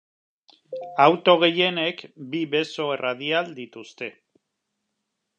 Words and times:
Auto 1.03 1.35
gehienek 1.43 2.01
bi 2.35 2.41
beso 2.53 2.87
erradial 2.95 3.53
dituzte. 3.59 4.09